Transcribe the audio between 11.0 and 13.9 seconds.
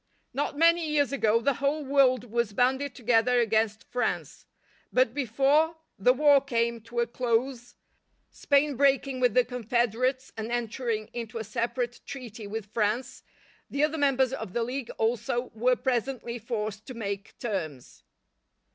into a separate treaty with France, the